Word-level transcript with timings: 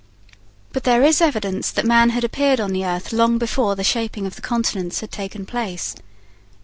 But 0.73 0.83
there 0.83 1.03
is 1.03 1.21
evidence 1.21 1.69
that 1.69 1.85
man 1.85 2.09
had 2.09 2.23
appeared 2.23 2.59
on 2.59 2.73
the 2.73 2.83
earth 2.83 3.13
long 3.13 3.37
before 3.37 3.75
the 3.75 3.83
shaping 3.83 4.25
of 4.25 4.35
the 4.35 4.41
continents 4.41 5.01
had 5.01 5.11
taken 5.11 5.45
place. 5.45 5.93